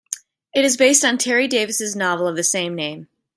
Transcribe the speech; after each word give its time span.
It 0.55 0.65
is 0.65 0.77
based 0.77 1.05
on 1.05 1.19
Terry 1.19 1.47
Davis' 1.47 1.95
novel 1.95 2.27
of 2.27 2.35
the 2.35 2.43
same 2.43 2.73
name. 2.73 3.07